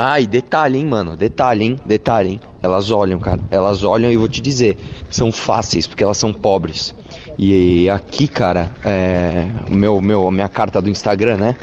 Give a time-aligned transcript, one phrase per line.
[0.00, 2.40] Ah, e detalhe, hein, mano, detalhe, hein, detalhe, hein.
[2.62, 4.78] Elas olham, cara, elas olham e vou te dizer,
[5.10, 6.94] são fáceis, porque elas são pobres.
[7.36, 11.56] E aqui, cara, é, meu, meu, minha carta do Instagram, né,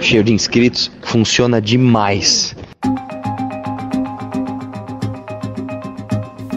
[0.00, 2.54] cheio de inscritos, funciona demais.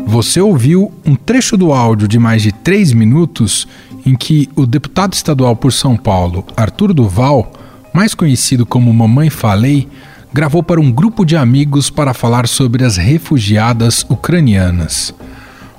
[0.06, 3.68] Você ouviu um trecho do áudio de mais de três minutos
[4.06, 7.52] em que o deputado estadual por São Paulo, Arthur Duval,
[7.92, 9.88] mais conhecido como Mamãe Falei,
[10.34, 15.14] gravou para um grupo de amigos para falar sobre as refugiadas ucranianas.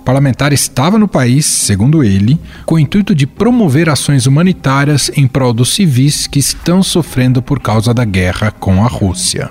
[0.00, 5.26] O parlamentar estava no país, segundo ele, com o intuito de promover ações humanitárias em
[5.26, 9.50] prol dos civis que estão sofrendo por causa da guerra com a Rússia.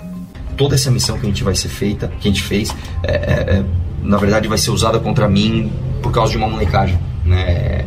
[0.56, 3.58] Toda essa missão que a gente vai ser feita, que a gente fez, é, é,
[3.58, 3.66] é
[4.02, 6.98] na verdade vai ser usada contra mim por causa de uma molecagem.
[7.24, 7.86] Né?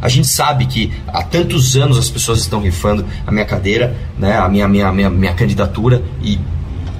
[0.00, 4.36] A gente sabe que há tantos anos as pessoas estão rifando a minha cadeira, né?
[4.36, 6.38] a minha, minha, minha, minha candidatura, e,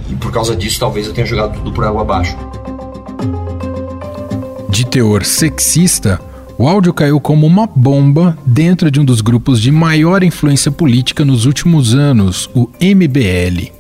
[0.09, 2.37] e por causa disso talvez eu tenha jogado tudo por água abaixo.
[4.69, 6.21] De teor sexista,
[6.59, 11.25] o áudio caiu como uma bomba dentro de um dos grupos de maior influência política
[11.25, 13.73] nos últimos anos, o MBL.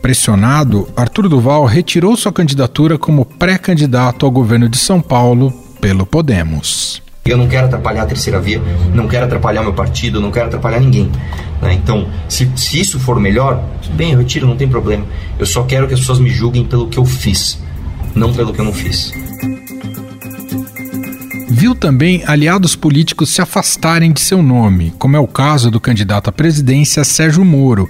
[0.00, 7.01] Pressionado, Arthur Duval retirou sua candidatura como pré-candidato ao governo de São Paulo pelo Podemos.
[7.24, 8.60] Eu não quero atrapalhar a terceira via,
[8.92, 11.08] não quero atrapalhar meu partido, não quero atrapalhar ninguém.
[11.60, 11.74] Né?
[11.74, 13.62] Então, se, se isso for melhor,
[13.94, 15.06] bem, eu retiro, não tem problema.
[15.38, 17.62] Eu só quero que as pessoas me julguem pelo que eu fiz,
[18.12, 19.12] não pelo que eu não fiz.
[21.48, 26.28] Viu também aliados políticos se afastarem de seu nome, como é o caso do candidato
[26.28, 27.88] à presidência Sérgio Moro,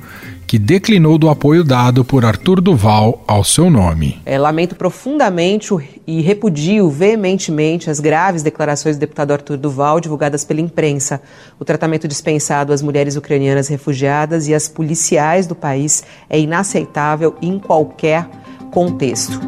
[0.52, 4.20] que declinou do apoio dado por Arthur Duval ao seu nome.
[4.26, 5.74] É, lamento profundamente
[6.06, 11.22] e repudio veementemente as graves declarações do deputado Arthur Duval divulgadas pela imprensa.
[11.58, 17.58] O tratamento dispensado às mulheres ucranianas refugiadas e às policiais do país é inaceitável em
[17.58, 18.28] qualquer
[18.70, 19.40] contexto.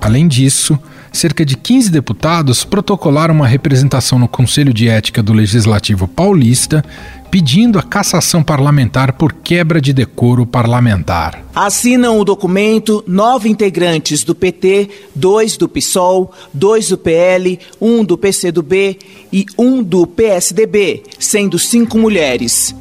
[0.00, 0.76] Além disso,
[1.12, 6.84] cerca de 15 deputados protocolaram uma representação no Conselho de Ética do Legislativo Paulista
[7.32, 11.42] pedindo a cassação parlamentar por quebra de decoro parlamentar.
[11.54, 18.18] Assinam o documento nove integrantes do PT, dois do PSOL, dois do PL, um do
[18.18, 18.98] PCdoB
[19.32, 22.76] e um do PSDB, sendo cinco mulheres.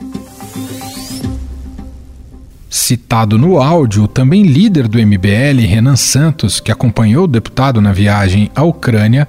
[2.70, 8.52] Citado no áudio, também líder do MBL, Renan Santos, que acompanhou o deputado na viagem
[8.54, 9.26] à Ucrânia,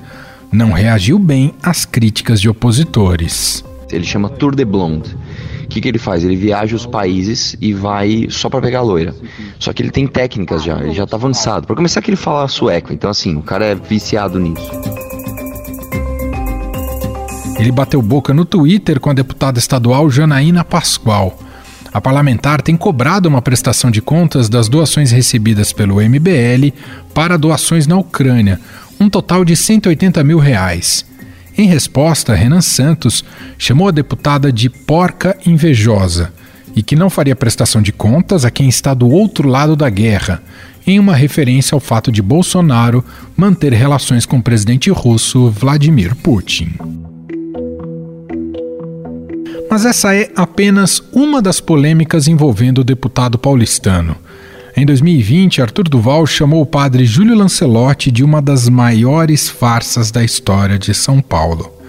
[0.50, 3.62] não reagiu bem às críticas de opositores
[3.92, 5.16] ele chama Tour de Blonde.
[5.64, 6.22] O que, que ele faz?
[6.22, 9.14] Ele viaja os países e vai só para pegar loira.
[9.58, 11.66] Só que ele tem técnicas já, ele já tá avançado.
[11.66, 14.70] Para começar que ele fala sueco, então assim, o cara é viciado nisso.
[17.58, 21.38] Ele bateu boca no Twitter com a deputada estadual Janaína Pascoal.
[21.92, 26.72] A parlamentar tem cobrado uma prestação de contas das doações recebidas pelo MBL
[27.12, 28.58] para doações na Ucrânia,
[28.98, 31.04] um total de 180 mil reais.
[31.56, 33.24] Em resposta, Renan Santos
[33.58, 36.32] chamou a deputada de porca invejosa
[36.74, 40.42] e que não faria prestação de contas a quem está do outro lado da guerra,
[40.86, 43.04] em uma referência ao fato de Bolsonaro
[43.36, 46.72] manter relações com o presidente russo Vladimir Putin.
[49.70, 54.16] Mas essa é apenas uma das polêmicas envolvendo o deputado paulistano.
[54.74, 60.24] Em 2020, Arthur Duval chamou o padre Júlio Lancelotti de uma das maiores farsas da
[60.24, 61.81] história de São Paulo.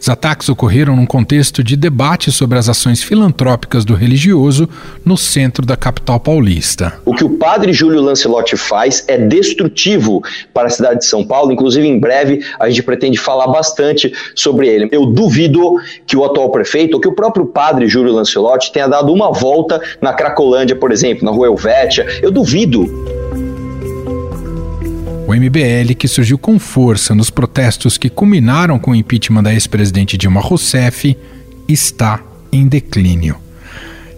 [0.00, 4.68] Os ataques ocorreram num contexto de debate sobre as ações filantrópicas do religioso
[5.04, 6.94] no centro da capital paulista.
[7.04, 10.22] O que o padre Júlio Lancelotti faz é destrutivo
[10.52, 14.68] para a cidade de São Paulo, inclusive em breve a gente pretende falar bastante sobre
[14.68, 14.88] ele.
[14.92, 19.12] Eu duvido que o atual prefeito, ou que o próprio padre Júlio Lancelotti tenha dado
[19.12, 22.06] uma volta na Cracolândia, por exemplo, na rua Helvétia.
[22.22, 23.43] Eu duvido.
[25.34, 30.16] O MBL, que surgiu com força nos protestos que culminaram com o impeachment da ex-presidente
[30.16, 31.18] Dilma Rousseff,
[31.66, 32.22] está
[32.52, 33.34] em declínio.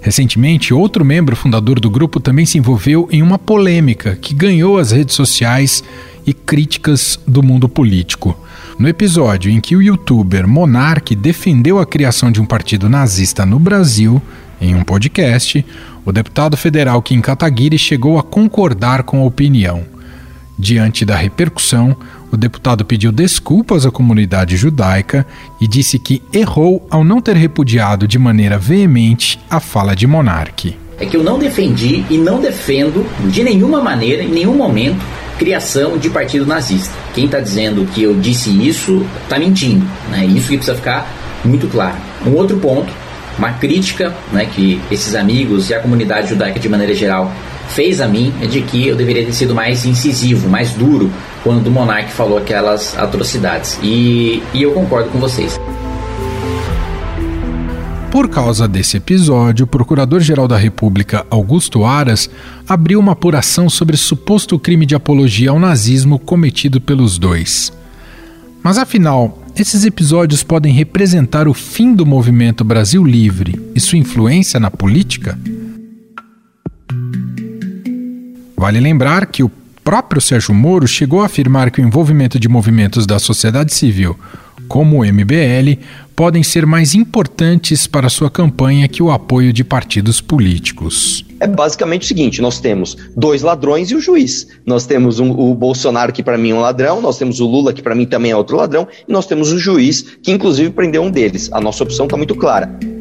[0.03, 4.91] Recentemente, outro membro fundador do grupo também se envolveu em uma polêmica que ganhou as
[4.91, 5.83] redes sociais
[6.27, 8.39] e críticas do mundo político.
[8.79, 13.59] No episódio em que o youtuber Monark defendeu a criação de um partido nazista no
[13.59, 14.21] Brasil,
[14.61, 15.65] em um podcast,
[16.05, 19.96] o deputado federal Kim Kataguiri chegou a concordar com a opinião.
[20.59, 21.95] Diante da repercussão,
[22.33, 25.27] o deputado pediu desculpas à comunidade judaica
[25.61, 30.77] e disse que errou ao não ter repudiado de maneira veemente a fala de Monarque.
[30.99, 35.05] É que eu não defendi e não defendo de nenhuma maneira, em nenhum momento,
[35.39, 36.95] criação de partido nazista.
[37.15, 39.87] Quem está dizendo que eu disse isso está mentindo.
[40.11, 40.25] Né?
[40.25, 41.07] Isso que precisa ficar
[41.45, 41.97] muito claro.
[42.27, 42.91] Um outro ponto
[43.39, 47.31] Uma crítica né, que esses amigos e a comunidade judaica de maneira geral
[47.69, 51.11] fez a mim é de que eu deveria ter sido mais incisivo, mais duro
[51.43, 53.79] quando o monarca falou aquelas atrocidades.
[53.83, 55.59] E, e eu concordo com vocês.
[58.11, 62.31] Por causa desse episódio, o Procurador-Geral da República, Augusto Aras,
[62.67, 67.71] abriu uma apuração sobre suposto crime de apologia ao nazismo cometido pelos dois.
[68.63, 74.59] Mas afinal, esses episódios podem representar o fim do movimento Brasil Livre e sua influência
[74.59, 75.39] na política?
[78.57, 79.51] Vale lembrar que o
[79.85, 84.19] próprio Sérgio Moro chegou a afirmar que o envolvimento de movimentos da sociedade civil,
[84.67, 85.79] como o MBL,
[86.17, 91.23] podem ser mais importantes para sua campanha que o apoio de partidos políticos.
[91.39, 94.49] É basicamente o seguinte: nós temos dois ladrões e o juiz.
[94.65, 97.75] Nós temos um, o Bolsonaro, que para mim é um ladrão, nós temos o Lula,
[97.75, 101.03] que para mim também é outro ladrão, e nós temos o juiz, que inclusive prendeu
[101.03, 101.51] um deles.
[101.53, 102.96] A nossa opção está muito clara.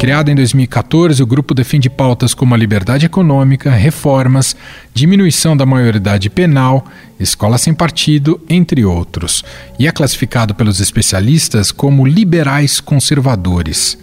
[0.00, 4.56] Criado em 2014, o grupo defende pautas como a liberdade econômica, reformas,
[4.94, 6.86] diminuição da maioridade penal,
[7.20, 9.44] escola sem partido, entre outros,
[9.78, 13.98] e é classificado pelos especialistas como liberais conservadores.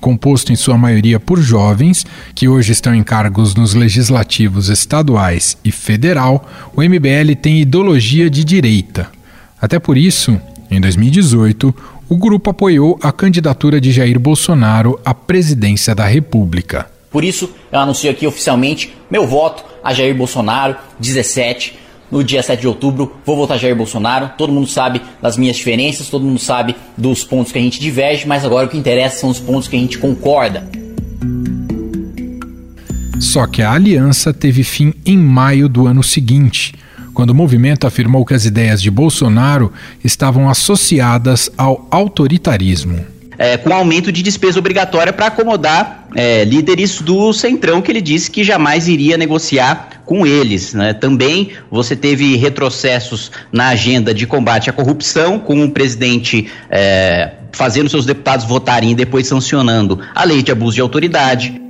[0.00, 2.04] Composto em sua maioria por jovens,
[2.34, 6.44] que hoje estão em cargos nos legislativos estaduais e federal,
[6.74, 9.08] o MBL tem ideologia de direita.
[9.62, 11.72] Até por isso, em 2018,
[12.10, 16.90] o grupo apoiou a candidatura de Jair Bolsonaro à presidência da República.
[17.08, 21.78] Por isso, eu anuncio aqui oficialmente meu voto a Jair Bolsonaro, 17.
[22.10, 24.32] No dia 7 de outubro, vou votar Jair Bolsonaro.
[24.36, 28.26] Todo mundo sabe das minhas diferenças, todo mundo sabe dos pontos que a gente diverge,
[28.26, 30.68] mas agora o que interessa são os pontos que a gente concorda.
[33.20, 36.74] Só que a aliança teve fim em maio do ano seguinte
[37.20, 39.70] quando o movimento afirmou que as ideias de Bolsonaro
[40.02, 43.04] estavam associadas ao autoritarismo.
[43.36, 48.30] É, com aumento de despesa obrigatória para acomodar é, líderes do Centrão, que ele disse
[48.30, 50.72] que jamais iria negociar com eles.
[50.72, 50.94] Né?
[50.94, 57.90] Também você teve retrocessos na agenda de combate à corrupção, com o presidente é, fazendo
[57.90, 61.60] seus deputados votarem e depois sancionando a lei de abuso de autoridade.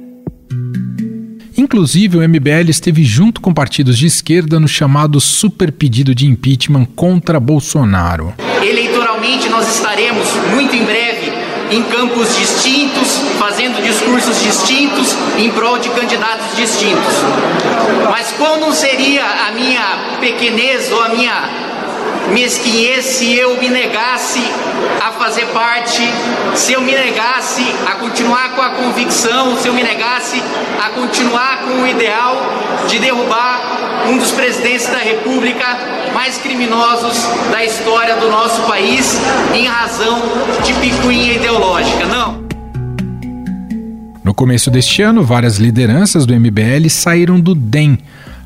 [1.71, 6.85] Inclusive, o MBL esteve junto com partidos de esquerda no chamado super pedido de impeachment
[6.97, 8.35] contra Bolsonaro.
[8.61, 11.31] Eleitoralmente, nós estaremos muito em breve
[11.71, 17.15] em campos distintos, fazendo discursos distintos em prol de candidatos distintos.
[18.11, 21.70] Mas qual não seria a minha pequenez ou a minha
[22.33, 24.41] mesquinhez se eu me negasse
[25.01, 26.03] a fazer parte,
[26.55, 30.43] se eu me negasse a continuar com a convicção, se eu me negasse
[30.81, 32.37] a continuar com o ideal
[32.89, 33.61] de derrubar
[34.09, 35.67] um dos presidentes da República
[36.15, 39.19] mais criminosos da história do nosso país
[39.55, 40.21] em razão
[40.65, 42.07] de picuinha ideológica.
[42.07, 42.51] Não.
[44.23, 47.99] No começo deste ano, várias lideranças do MBL saíram do DEM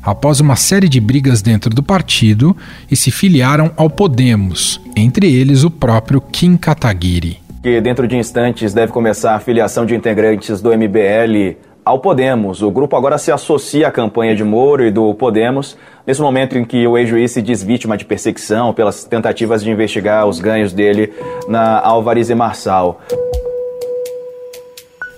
[0.05, 2.55] após uma série de brigas dentro do partido
[2.89, 7.39] e se filiaram ao Podemos, entre eles o próprio Kim Kataguiri.
[7.63, 12.61] Que dentro de instantes deve começar a filiação de integrantes do MBL ao Podemos.
[12.61, 15.75] O grupo agora se associa à campanha de Moro e do Podemos,
[16.05, 20.27] nesse momento em que o ex-juiz se diz vítima de perseguição pelas tentativas de investigar
[20.27, 21.11] os ganhos dele
[21.47, 23.01] na Álvares e Marçal.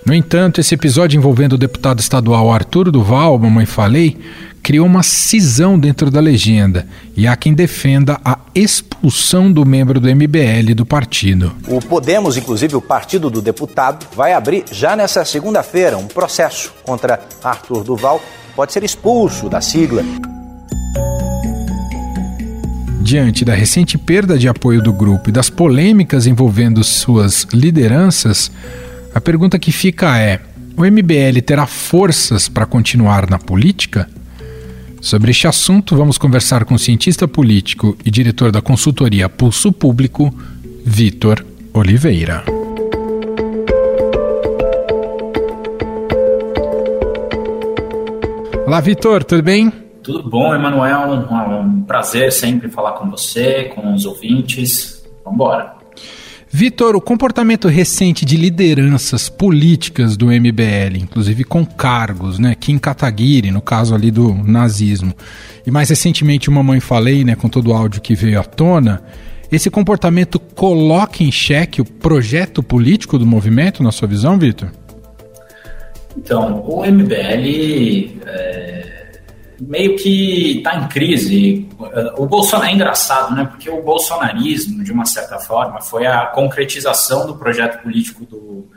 [0.07, 4.17] No entanto, esse episódio envolvendo o deputado estadual Arthur Duval, mamãe falei,
[4.63, 10.07] criou uma cisão dentro da legenda e há quem defenda a expulsão do membro do
[10.07, 11.51] MBL do partido.
[11.67, 17.19] O Podemos, inclusive o partido do deputado, vai abrir já nessa segunda-feira um processo contra
[17.43, 18.21] Arthur Duval,
[18.55, 20.05] pode ser expulso da sigla.
[23.01, 28.49] Diante da recente perda de apoio do grupo e das polêmicas envolvendo suas lideranças,
[29.13, 30.39] a pergunta que fica é:
[30.75, 34.09] o MBL terá forças para continuar na política?
[35.01, 40.33] Sobre este assunto, vamos conversar com o cientista político e diretor da consultoria Pulso Público,
[40.83, 42.43] Vitor Oliveira.
[48.65, 49.71] Olá, Vitor, tudo bem?
[50.03, 51.13] Tudo bom, Emanuel.
[51.61, 55.05] Um prazer sempre falar com você, com os ouvintes.
[55.23, 55.76] Vamos embora.
[56.49, 62.55] Vitor, o comportamento recente de lideranças políticas do MBL, inclusive com cargos, né?
[62.55, 65.13] Kim Kataguiri, no caso ali do nazismo,
[65.65, 69.03] e mais recentemente uma mãe falei, né, com todo o áudio que veio à tona,
[69.51, 74.71] esse comportamento coloca em xeque o projeto político do movimento, na sua visão, Vitor?
[76.17, 78.96] Então, o MBL é,
[79.59, 81.67] meio que está em crise.
[82.17, 83.45] O Bolsonaro é engraçado, né?
[83.45, 88.69] Porque o bolsonarismo, de uma certa forma, foi a concretização do projeto político do,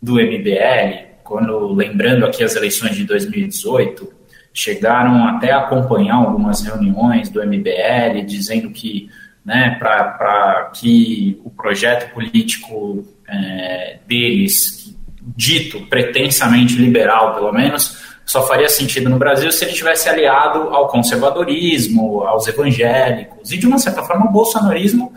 [0.00, 4.12] do MBL, quando, lembrando aqui as eleições de 2018,
[4.52, 9.10] chegaram até a acompanhar algumas reuniões do MBL, dizendo que,
[9.44, 14.96] né, para que o projeto político é, deles,
[15.36, 20.86] dito pretensamente liberal, pelo menos, só faria sentido no Brasil se ele tivesse aliado ao
[20.88, 25.10] conservadorismo, aos evangélicos, e de uma certa forma o bolsonarismo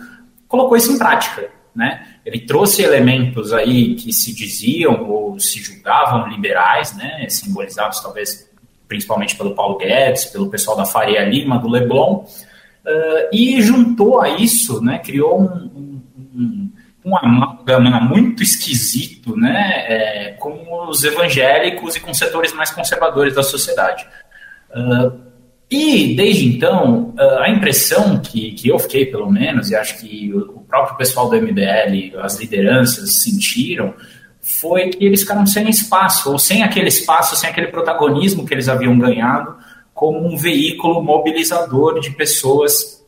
[0.47, 2.07] colocou isso em prática, né?
[2.25, 7.27] Ele trouxe elementos aí que se diziam ou se julgavam liberais, né?
[7.27, 8.49] Simbolizados talvez
[8.87, 14.29] principalmente pelo Paulo Guedes, pelo pessoal da Faria Lima, do Leblon, uh, e juntou a
[14.29, 14.99] isso, né?
[14.99, 15.90] Criou um, um
[17.03, 23.43] um amálgama muito esquisito né, é, com os evangélicos e com setores mais conservadores da
[23.43, 24.05] sociedade.
[24.69, 25.19] Uh,
[25.69, 30.31] e, desde então, uh, a impressão que, que eu fiquei, pelo menos, e acho que
[30.33, 33.93] o, o próprio pessoal do MBL, as lideranças sentiram,
[34.41, 38.67] foi que eles ficaram sem espaço, ou sem aquele espaço, sem aquele protagonismo que eles
[38.67, 39.55] haviam ganhado
[39.93, 43.00] como um veículo mobilizador de pessoas,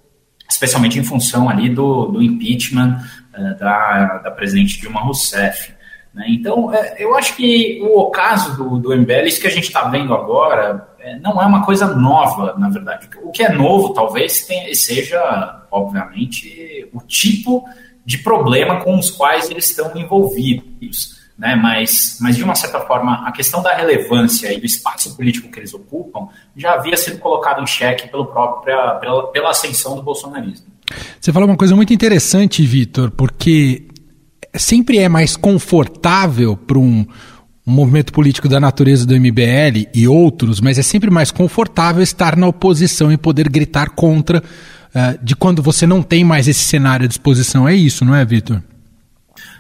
[0.54, 3.00] especialmente em função ali do, do impeachment
[3.34, 5.74] é, da, da presidente Dilma Rousseff.
[6.14, 6.26] Né?
[6.30, 9.88] Então, é, eu acho que o caso do, do MBL, isso que a gente está
[9.90, 13.10] vendo agora, é, não é uma coisa nova, na verdade.
[13.24, 17.68] O que é novo, talvez, tenha, seja, obviamente, o tipo
[18.06, 21.13] de problema com os quais eles estão envolvidos.
[21.38, 21.56] Né?
[21.56, 25.60] Mas, mas, de uma certa forma, a questão da relevância e do espaço político que
[25.60, 30.68] eles ocupam já havia sido colocado em xeque pelo própria, pela, pela ascensão do bolsonarismo.
[31.20, 33.88] Você falou uma coisa muito interessante, Vitor, porque
[34.56, 37.06] sempre é mais confortável para um,
[37.66, 42.36] um movimento político da natureza do MBL e outros, mas é sempre mais confortável estar
[42.36, 47.06] na oposição e poder gritar contra uh, de quando você não tem mais esse cenário
[47.06, 47.68] à disposição.
[47.68, 48.62] É isso, não é, Vitor?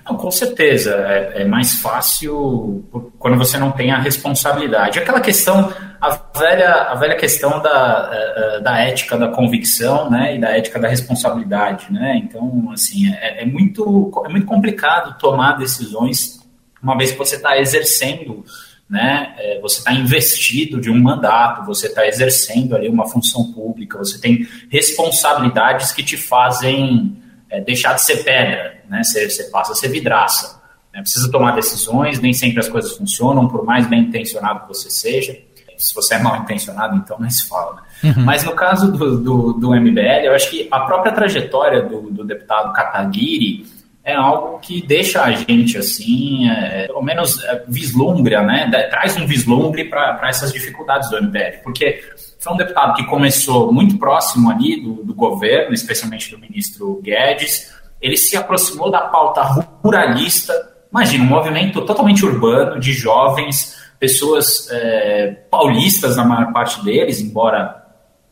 [0.05, 0.91] Não, com certeza.
[1.07, 2.83] É, é, mais fácil
[3.17, 4.99] quando você não tem a responsabilidade.
[4.99, 10.35] Aquela questão, a velha, a velha questão da, é, é, da ética da convicção né,
[10.35, 11.91] e da ética da responsabilidade.
[11.91, 12.21] Né?
[12.23, 16.41] Então, assim, é, é muito, é muito complicado tomar decisões
[16.81, 18.43] uma vez que você está exercendo
[18.89, 19.33] né?
[19.39, 24.19] É, você está investido de um mandato, você está exercendo ali uma função pública, você
[24.19, 27.17] tem responsabilidades que te fazem
[27.53, 29.03] é, deixar de ser pedra, né?
[29.03, 30.59] Você, você passa a ser vidraça.
[30.91, 31.01] Né?
[31.01, 35.37] Precisa tomar decisões, nem sempre as coisas funcionam, por mais bem intencionado que você seja.
[35.77, 37.75] Se você é mal intencionado, então nem se fala.
[37.75, 38.13] Né?
[38.15, 38.25] Uhum.
[38.25, 42.23] Mas no caso do, do, do, MBL, eu acho que a própria trajetória do, do
[42.23, 43.65] deputado Kataguiri
[44.05, 48.69] é algo que deixa a gente assim, é, pelo menos é, vislumbra, né?
[48.89, 52.03] Traz um vislumbre para essas dificuldades do MBL, porque
[52.37, 57.73] foi um deputado que começou muito próximo ali do, do governo, especialmente do ministro Guedes.
[58.01, 59.41] Ele se aproximou da pauta
[59.81, 60.53] ruralista.
[60.91, 67.82] Imagina, um movimento totalmente urbano, de jovens, pessoas é, paulistas, na maior parte deles, embora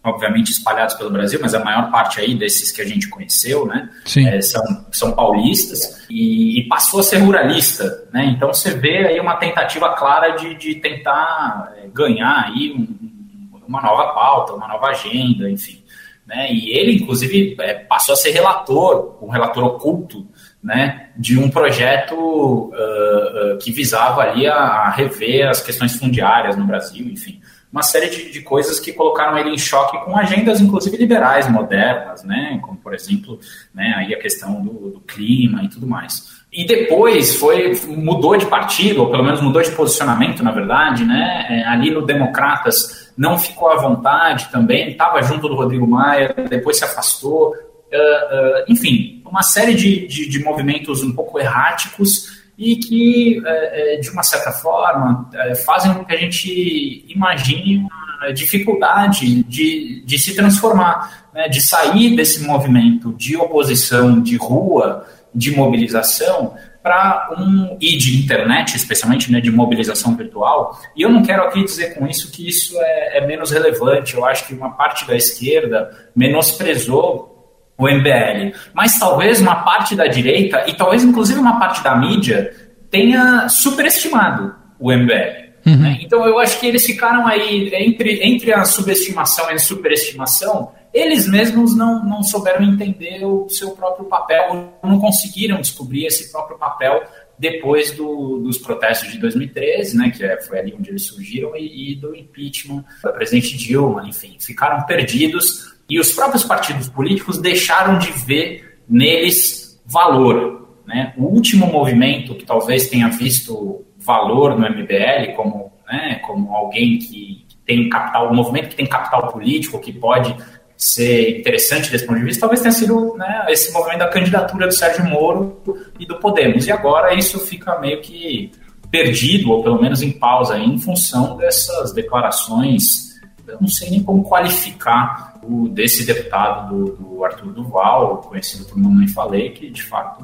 [0.03, 3.89] obviamente espalhados pelo Brasil, mas a maior parte aí desses que a gente conheceu, né,
[4.17, 9.19] é, são, são paulistas, e, e, passou a ser ruralista, né, então você vê aí
[9.19, 14.87] uma tentativa clara de, de tentar é, ganhar aí um, uma nova pauta, uma nova
[14.87, 15.81] agenda, enfim.
[16.25, 16.51] Né?
[16.51, 20.27] E ele, inclusive, é, passou a ser relator, um relator oculto,
[20.63, 26.55] né, de um projeto uh, uh, que visava ali a, a, rever as questões fundiárias
[26.55, 27.41] no Brasil, enfim,
[27.71, 32.23] uma série de, de, coisas que colocaram ele em choque com agendas, inclusive liberais modernas,
[32.23, 33.39] né, como por exemplo,
[33.73, 36.41] né, aí a questão do, do clima e tudo mais.
[36.51, 41.45] E depois foi mudou de partido, ou pelo menos mudou de posicionamento, na verdade, né?
[41.49, 46.77] É, ali no Democratas não ficou à vontade também, estava junto do Rodrigo Maia, depois
[46.77, 47.51] se afastou.
[47.51, 54.01] Uh, uh, enfim, uma série de, de, de, movimentos um pouco erráticos e que, uh,
[54.01, 55.27] de uma certa forma,
[55.65, 57.87] fazem com que a gente imagine
[58.21, 61.49] a dificuldade de, de se transformar, né?
[61.49, 66.53] de sair desse movimento de oposição de rua de mobilização
[66.83, 70.79] para um e de internet, especialmente né, de mobilização virtual.
[70.95, 74.15] E eu não quero aqui dizer com isso que isso é, é menos relevante.
[74.15, 77.40] Eu acho que uma parte da esquerda menosprezou
[77.77, 82.53] o MBL, mas talvez uma parte da direita e talvez inclusive uma parte da mídia
[82.89, 85.51] tenha superestimado o MBL.
[85.65, 85.77] Uhum.
[85.77, 85.99] Né?
[86.01, 91.27] Então eu acho que eles ficaram aí entre, entre a subestimação e a superestimação eles
[91.27, 97.03] mesmos não, não souberam entender o seu próprio papel, não conseguiram descobrir esse próprio papel
[97.39, 101.93] depois do, dos protestos de 2013, né, que é, foi ali onde eles surgiram, e,
[101.93, 107.99] e do impeachment da presidente Dilma, enfim, ficaram perdidos e os próprios partidos políticos deixaram
[107.99, 110.69] de ver neles valor.
[110.87, 111.13] Né?
[111.17, 117.45] O último movimento que talvez tenha visto valor no MBL como, né, como alguém que
[117.65, 120.33] tem capital, um movimento que tem capital político, que pode
[120.77, 124.73] ser interessante desse ponto de vista, talvez tenha sido né, esse movimento da candidatura do
[124.73, 125.61] Sérgio Moro
[125.99, 126.67] e do Podemos.
[126.67, 128.49] E agora isso fica meio que
[128.89, 133.11] perdido, ou pelo menos em pausa, em função dessas declarações,
[133.45, 138.77] eu não sei nem como qualificar o, desse deputado do, do, Arthur Duval, conhecido por
[138.77, 140.23] Mamãe Falei, que de fato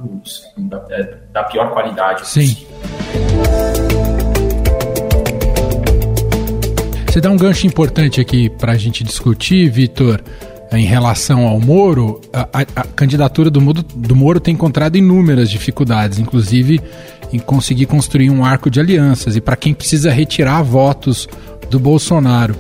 [0.90, 2.28] é da pior qualidade.
[2.28, 2.66] Sim.
[7.08, 10.22] Você dá um gancho importante aqui para a gente discutir, Vitor,
[10.72, 12.22] em relação ao Moro.
[12.32, 16.82] A, a, a candidatura do Moro, do Moro tem encontrado inúmeras dificuldades, inclusive
[17.32, 21.28] em conseguir construir um arco de alianças e para quem precisa retirar votos
[21.70, 22.56] do Bolsonaro.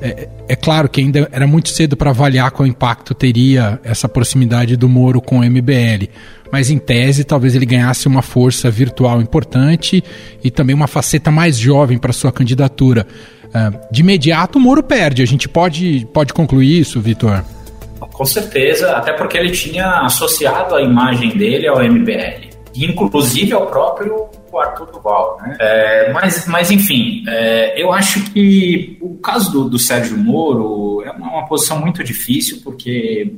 [0.00, 4.76] É, é, claro que ainda era muito cedo para avaliar qual impacto teria essa proximidade
[4.76, 6.08] do Moro com o MBL,
[6.50, 10.02] mas em tese talvez ele ganhasse uma força virtual importante
[10.42, 13.06] e também uma faceta mais jovem para sua candidatura.
[13.52, 15.22] É, de imediato o Moro perde.
[15.22, 17.44] A gente pode, pode concluir isso, Vitor?
[18.00, 24.28] Com certeza, até porque ele tinha associado a imagem dele ao MBL, inclusive ao próprio
[24.56, 25.38] Arthur Duval.
[25.42, 25.56] Né?
[25.58, 31.10] É, mas, mas, enfim, é, eu acho que o caso do, do Sérgio Moro é
[31.10, 33.34] uma, uma, posição muito difícil, porque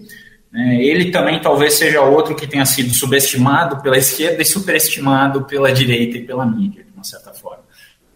[0.52, 5.73] né, ele também talvez seja outro que tenha sido subestimado pela esquerda e superestimado pela
[5.73, 7.64] direita e pela mídia, de uma certa forma.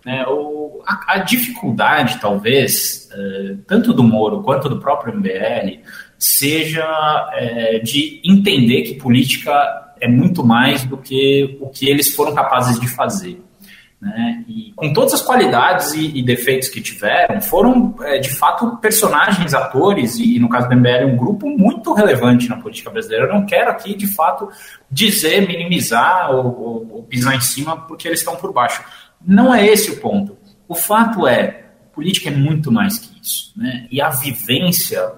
[0.04, 5.80] Né, o, a, a, dificuldade, talvez, é, tanto do Moro quanto do próprio MBL,
[6.18, 6.86] seja
[7.34, 12.78] é, de entender que política é muito mais do que o que eles foram capazes
[12.78, 13.42] de fazer.
[14.00, 14.44] Né?
[14.46, 19.54] E com todas as qualidades e, e defeitos que tiveram, foram é, de fato personagens,
[19.54, 23.24] atores, e, no caso do MBL, um grupo muito relevante na política brasileira.
[23.24, 24.50] Eu não quero aqui, de fato,
[24.90, 28.84] dizer, minimizar ou, ou, ou pisar em cima porque eles estão por baixo
[29.26, 30.36] não é esse o ponto.
[30.68, 33.52] O fato é, política é muito mais que isso.
[33.56, 33.86] Né?
[33.90, 35.12] E a vivência,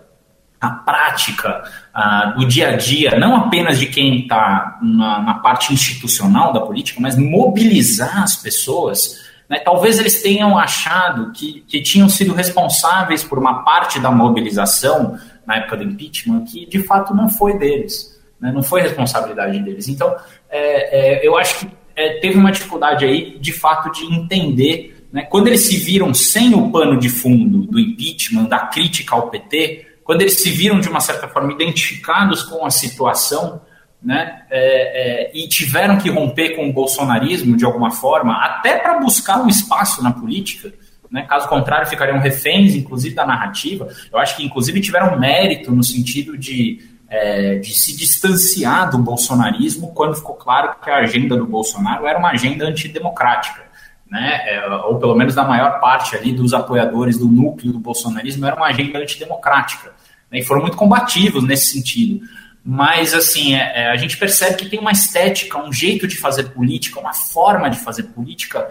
[0.60, 5.72] a prática a, do dia a dia, não apenas de quem está na, na, parte
[5.72, 9.24] institucional da política, mas mobilizar as pessoas.
[9.48, 9.58] Né?
[9.58, 15.56] Talvez eles tenham achado que, que tinham sido responsáveis por uma parte da mobilização na
[15.56, 18.50] época do impeachment, que de fato não foi deles, né?
[18.50, 19.88] não foi responsabilidade deles.
[19.88, 20.14] Então,
[20.50, 25.06] é, é, eu acho que é, teve uma dificuldade aí, de fato, de entender.
[25.10, 29.30] Né, quando eles se viram sem o pano de fundo do impeachment, da crítica ao
[29.30, 33.60] PT, quando eles se viram, de uma certa forma, identificados com a situação,
[34.02, 39.00] né, é, é, e tiveram que romper com o bolsonarismo de alguma forma, até para
[39.00, 40.72] buscar um espaço na política,
[41.10, 43.88] né, caso contrário, ficariam reféns, inclusive, da narrativa.
[44.12, 49.92] Eu acho que, inclusive, tiveram mérito no sentido de é, de se distanciar do bolsonarismo
[49.94, 53.65] quando ficou claro que a agenda do Bolsonaro era uma agenda antidemocrática.
[54.10, 58.46] Né, é, ou pelo menos da maior parte ali dos apoiadores do núcleo do bolsonarismo,
[58.46, 59.92] era uma agenda antidemocrática.
[60.30, 62.24] Né, e foram muito combativos nesse sentido.
[62.64, 66.50] Mas, assim, é, é, a gente percebe que tem uma estética, um jeito de fazer
[66.50, 68.68] política, uma forma de fazer política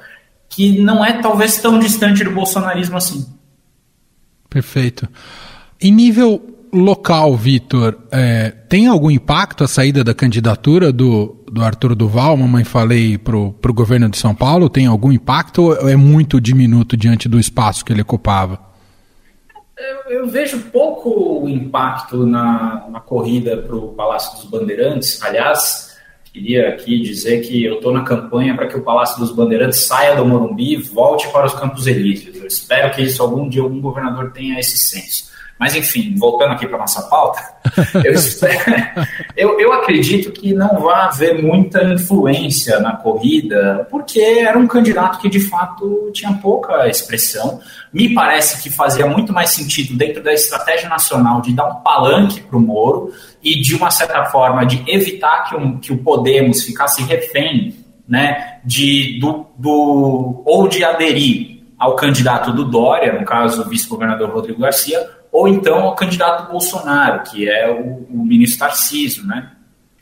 [0.50, 3.26] que não é talvez tão distante do bolsonarismo assim.
[4.50, 5.08] Perfeito.
[5.82, 11.96] Em nível local, Vitor, é, tem algum impacto a saída da candidatura do, do Arthur
[11.96, 14.70] Duval, mamãe falei, para o governo de São Paulo?
[14.70, 18.60] Tem algum impacto ou é muito diminuto diante do espaço que ele ocupava?
[19.78, 25.22] Eu, eu vejo pouco impacto na, na corrida para o Palácio dos Bandeirantes.
[25.22, 25.98] Aliás,
[26.32, 30.16] queria aqui dizer que eu estou na campanha para que o Palácio dos Bandeirantes saia
[30.16, 32.38] do Morumbi e volte para os Campos Elíseos.
[32.38, 35.35] Eu espero que isso algum dia algum governador tenha esse senso.
[35.58, 37.42] Mas, enfim, voltando aqui para a nossa pauta,
[38.04, 38.14] eu,
[39.38, 45.20] eu, eu, acredito que não vai haver muita influência na corrida, porque era um candidato
[45.20, 47.62] que, de fato, tinha pouca expressão.
[47.94, 52.42] Me parece que fazia muito mais sentido, dentro da estratégia nacional, de dar um palanque
[52.42, 56.64] para o Moro e, de uma certa forma, de evitar que, um, que o Podemos
[56.64, 57.74] ficasse refém
[58.08, 64.30] né, de, do, do, ou de aderir ao candidato do Dória, no caso, o vice-governador
[64.30, 69.52] Rodrigo Garcia, ou então ao candidato Bolsonaro, que é o, o ministro Tarcísio, né?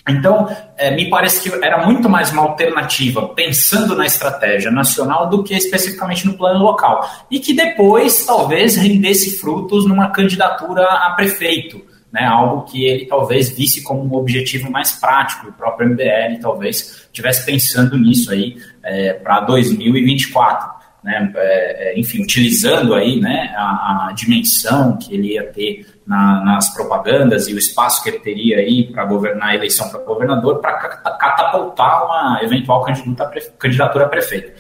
[0.08, 5.44] Então, é, me parece que era muito mais uma alternativa pensando na estratégia nacional do
[5.44, 7.10] que especificamente no plano local.
[7.32, 13.50] E que depois talvez rendesse frutos numa candidatura a prefeito, né, algo que ele talvez
[13.50, 19.14] visse como um objetivo mais prático, o próprio MBL talvez estivesse pensando nisso aí é,
[19.14, 25.44] para 2024 né, é, é, enfim, utilizando aí né, a, a, dimensão que ele ia
[25.52, 29.90] ter na, nas propagandas e o espaço que ele teria aí para governar a eleição
[29.90, 32.86] para governador para catapultar uma eventual
[33.58, 34.54] candidatura a prefeito.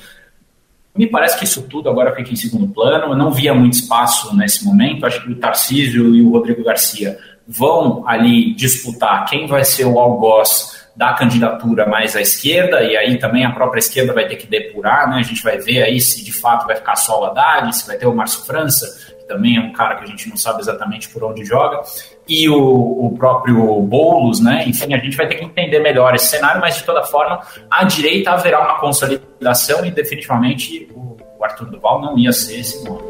[0.95, 3.13] Me parece que isso tudo agora fica em segundo plano.
[3.13, 5.05] Eu não via muito espaço nesse momento.
[5.05, 9.97] Acho que o Tarcísio e o Rodrigo Garcia vão ali disputar quem vai ser o
[9.97, 14.45] algoz da candidatura mais à esquerda, e aí também a própria esquerda vai ter que
[14.45, 15.17] depurar, né?
[15.17, 17.97] A gente vai ver aí se de fato vai ficar só o Haddad, se vai
[17.97, 21.09] ter o Márcio França, que também é um cara que a gente não sabe exatamente
[21.09, 21.81] por onde joga,
[22.29, 24.65] e o, o próprio Boulos, né?
[24.67, 27.83] Enfim, a gente vai ter que entender melhor esse cenário, mas de toda forma, à
[27.83, 33.01] direita haverá uma consolidação e definitivamente o, o Arthur Duval não ia ser esse nome.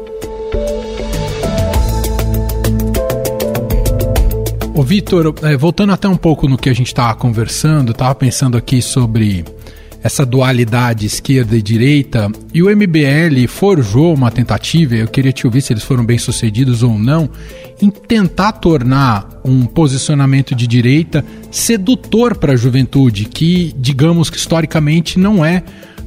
[4.76, 8.56] Ô Vitor, é, voltando até um pouco no que a gente estava conversando, estava pensando
[8.56, 9.44] aqui sobre
[10.02, 15.62] essa dualidade esquerda e direita, e o MBL forjou uma tentativa, eu queria te ouvir
[15.62, 17.30] se eles foram bem sucedidos ou não,
[17.80, 25.20] em tentar tornar um posicionamento de direita sedutor para a juventude, que, digamos que historicamente
[25.20, 25.62] não é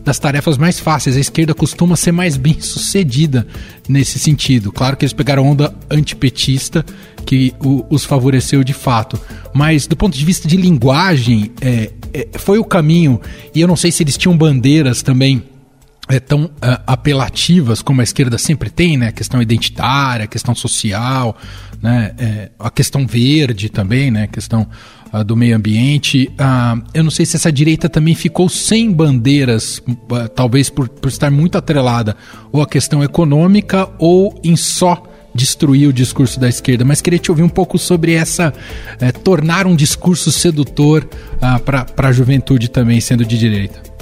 [0.08, 1.18] das tarefas mais fáceis.
[1.18, 3.46] A esquerda costuma ser mais bem sucedida
[3.90, 4.72] nesse sentido.
[4.72, 6.86] Claro que eles pegaram onda antipetista
[7.26, 9.20] que o, os favoreceu de fato.
[9.54, 13.20] Mas do ponto de vista de linguagem, é, é, foi o caminho.
[13.54, 15.44] E eu não sei se eles tinham bandeiras também
[16.10, 16.50] é, tão uh,
[16.86, 19.10] apelativas como a esquerda sempre tem, né?
[19.10, 21.36] A questão identitária, a questão social,
[21.82, 22.14] né?
[22.18, 24.24] É, a questão verde também, né?
[24.24, 24.68] A questão
[25.14, 26.32] uh, do meio ambiente.
[26.34, 29.82] Uh, eu não sei se essa direita também ficou sem bandeiras,
[30.34, 32.16] talvez por, por estar muito atrelada
[32.52, 35.04] ou a questão econômica ou em só
[35.36, 38.52] destruir o discurso da esquerda, mas queria te ouvir um pouco sobre essa
[39.00, 41.08] é, tornar um discurso sedutor
[41.40, 43.97] ah, para a juventude também sendo de direita.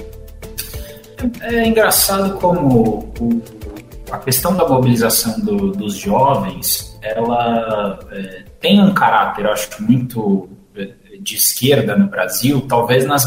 [1.41, 3.41] É engraçado como o,
[4.12, 10.89] a questão da mobilização do, dos jovens ela é, tem um caráter, acho muito é,
[11.19, 13.23] de esquerda no Brasil, talvez nas,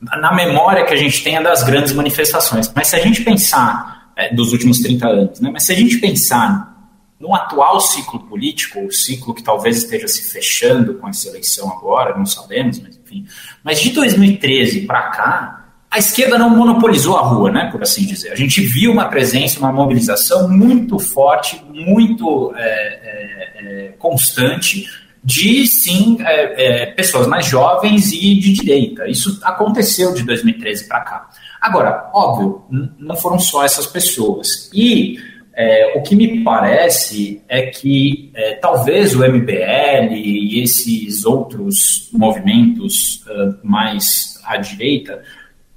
[0.00, 2.70] na memória que a gente tenha das grandes manifestações.
[2.74, 5.50] Mas se a gente pensar é, dos últimos 30 anos, né?
[5.52, 6.72] mas se a gente pensar
[7.18, 12.16] no atual ciclo político, o ciclo que talvez esteja se fechando com essa eleição agora,
[12.16, 13.26] não sabemos, mas enfim.
[13.62, 15.63] Mas de 2013 para cá,
[15.94, 18.32] a esquerda não monopolizou a rua, né, por assim dizer.
[18.32, 24.86] A gente viu uma presença, uma mobilização muito forte, muito é, é, é, constante
[25.22, 29.08] de sim é, é, pessoas mais jovens e de direita.
[29.08, 31.30] Isso aconteceu de 2013 para cá.
[31.60, 32.64] Agora, óbvio,
[32.98, 34.68] não foram só essas pessoas.
[34.74, 35.16] E
[35.54, 43.56] é, o que me parece é que talvez o MBL e esses outros movimentos uh,
[43.62, 45.22] mais à direita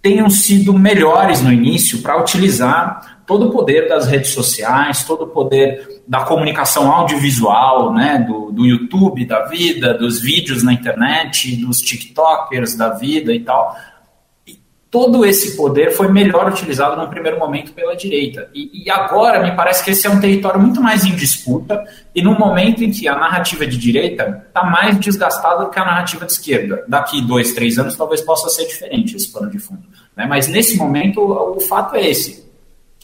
[0.02, 5.28] tenham sido melhores no início para utilizar todo o poder das redes sociais, todo o
[5.28, 11.82] poder da comunicação audiovisual, né, do, do YouTube da vida, dos vídeos na internet, dos
[11.82, 13.76] TikTokers da vida e tal,
[14.98, 18.50] todo esse poder foi melhor utilizado no primeiro momento pela direita.
[18.52, 22.22] E, e, agora me parece que esse é um território muito mais em disputa e
[22.24, 26.26] num momento em que a narrativa de direita está mais desgastada do que a narrativa
[26.26, 26.84] de esquerda.
[26.88, 29.84] Daqui dois, três anos talvez possa ser diferente esse plano de fundo.
[30.16, 30.26] Né?
[30.26, 32.52] Mas nesse momento o, o fato é esse.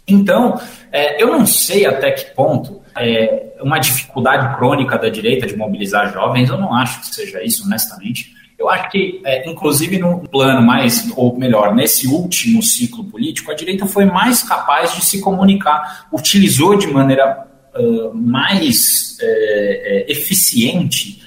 [0.07, 0.59] Então,
[0.91, 6.11] é, eu não sei até que ponto é, uma dificuldade crônica da direita de mobilizar
[6.11, 10.61] jovens, eu não acho que seja isso, honestamente eu acho que, é, inclusive, no plano
[10.61, 16.07] mais, ou melhor, nesse último ciclo político, a direita foi mais capaz de se comunicar,
[16.11, 19.25] utilizou de maneira uh, mais é,
[20.07, 21.21] é, eficiente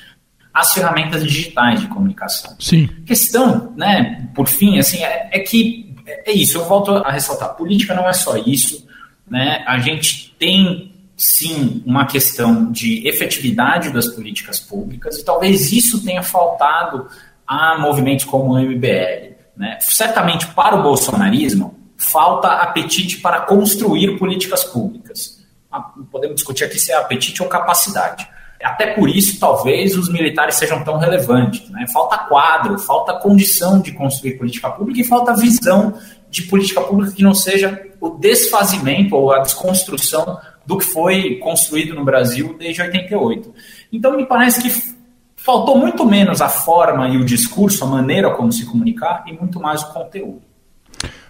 [0.55, 2.57] as ferramentas digitais de comunicação.
[2.59, 2.89] Sim.
[3.03, 7.55] A questão, né, por fim, assim, é, é que é isso, eu volto a ressaltar,
[7.57, 8.87] política não é só isso,
[9.29, 16.05] né, a gente tem sim uma questão de efetividade das políticas públicas e talvez isso
[16.05, 17.09] tenha faltado
[17.47, 19.35] a movimentos como o MBL.
[19.57, 19.79] Né?
[19.81, 25.43] Certamente para o bolsonarismo falta apetite para construir políticas públicas.
[25.73, 28.29] Ah, podemos discutir aqui se é apetite ou capacidade.
[28.63, 31.69] Até por isso, talvez os militares sejam tão relevantes.
[31.71, 31.87] Né?
[31.93, 35.95] Falta quadro, falta condição de construir política pública e falta visão
[36.29, 41.95] de política pública que não seja o desfazimento ou a desconstrução do que foi construído
[41.95, 43.55] no Brasil desde 88.
[43.93, 44.97] Então, me parece que
[45.37, 49.61] faltou muito menos a forma e o discurso, a maneira como se comunicar, e muito
[49.61, 50.43] mais o conteúdo.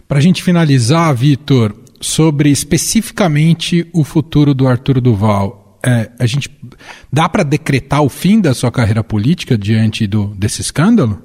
[0.08, 5.78] Para a gente finalizar, Vitor, sobre especificamente o futuro do Arthur Duval.
[5.84, 6.50] é, a gente
[7.12, 11.22] dá para decretar o fim da sua carreira política diante do, desse escândalo?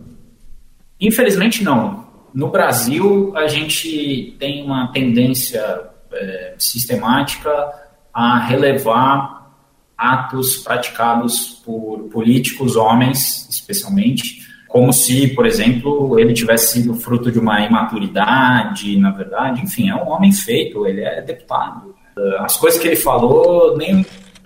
[0.99, 2.05] Infelizmente não.
[2.33, 5.63] No Brasil, a gente tem uma tendência
[6.13, 7.49] é, sistemática
[8.13, 9.53] a relevar
[9.97, 17.37] atos praticados por políticos, homens especialmente, como se, por exemplo, ele tivesse sido fruto de
[17.37, 21.93] uma imaturidade, na verdade, enfim, é um homem feito, ele é deputado.
[22.39, 24.05] As coisas que ele falou, nem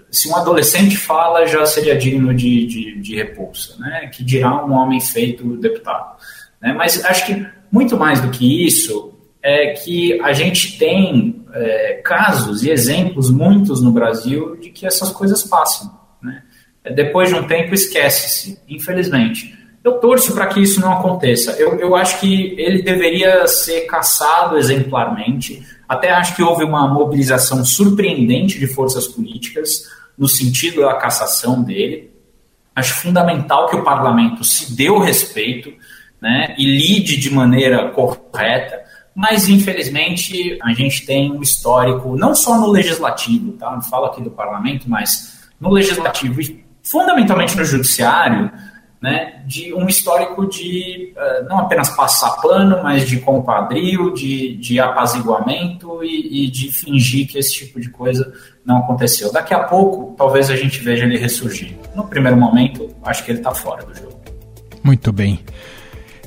[0.09, 4.07] se um adolescente fala, já seria digno de, de, de repulsa, né?
[4.07, 6.17] Que dirá um homem feito deputado.
[6.61, 6.73] Né?
[6.73, 12.63] Mas acho que muito mais do que isso é que a gente tem é, casos
[12.63, 15.97] e exemplos muitos no Brasil de que essas coisas passam.
[16.21, 16.43] Né?
[16.93, 19.55] Depois de um tempo esquece-se, infelizmente.
[19.83, 21.51] Eu torço para que isso não aconteça.
[21.53, 25.65] Eu, eu acho que ele deveria ser caçado exemplarmente.
[25.87, 29.87] Até acho que houve uma mobilização surpreendente de forças políticas
[30.17, 32.11] no sentido da cassação dele.
[32.75, 35.71] Acho fundamental que o parlamento se dê o respeito
[36.19, 38.83] né, e lide de maneira correta,
[39.15, 43.71] mas infelizmente a gente tem um histórico, não só no legislativo, tá?
[43.71, 48.51] não falo aqui do parlamento, mas no legislativo e fundamentalmente no judiciário,
[49.01, 54.79] né, de um histórico de uh, não apenas passar pano, mas de compadrio, de, de
[54.79, 58.33] apaziguamento e, e, de fingir que esse tipo de coisa
[58.65, 59.31] não aconteceu.
[59.31, 61.77] Daqui a pouco, talvez a gente veja ele ressurgir.
[61.93, 64.19] No primeiro momento, acho que ele está fora do jogo.
[64.83, 65.39] Muito bem.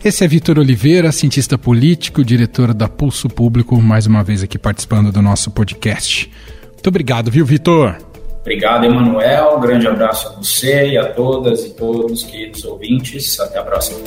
[0.05, 5.11] Esse é Vitor Oliveira, cientista político, diretor da Pulso Público, mais uma vez aqui participando
[5.11, 6.31] do nosso podcast.
[6.73, 7.97] Muito obrigado, viu, Vitor?
[8.41, 9.57] Obrigado, Emanuel.
[9.57, 13.41] Um grande abraço a você e a todas e todos, queridos ouvintes.
[13.41, 13.99] Até a próxima.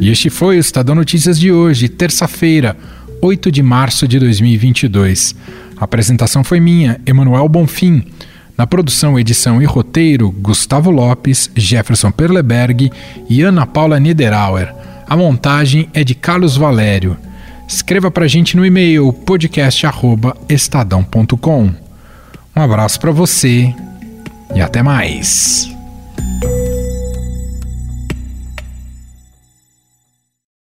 [0.00, 2.76] E este foi o Estadão Notícias de hoje, terça-feira,
[3.20, 5.36] 8 de março de 2022.
[5.76, 8.04] A apresentação foi minha, Emanuel Bonfim.
[8.56, 12.92] Na produção, edição e roteiro, Gustavo Lopes, Jefferson Perleberg
[13.28, 14.74] e Ana Paula Niederauer.
[15.08, 17.16] A montagem é de Carlos Valério.
[17.66, 21.74] Escreva para a gente no e-mail podcast@estadão.com.
[22.54, 23.74] Um abraço para você
[24.54, 25.74] e até mais.